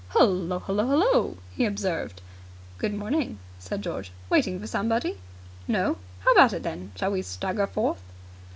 [0.15, 0.57] "Hullo!
[0.57, 0.83] Hullo!
[0.83, 2.23] Hullo!" he observed.
[2.79, 4.11] "Good morning," said George.
[4.31, 5.19] "Waiting for somebody?"
[5.67, 6.91] "No." "How about it, then?
[6.95, 8.01] Shall we stagger forth?"